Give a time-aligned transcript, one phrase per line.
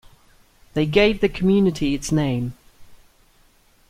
[0.73, 2.55] They gave the community its name.